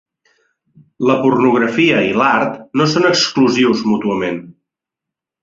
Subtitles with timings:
[1.09, 4.43] "La pornografia i l'art no són exclusius mútuament.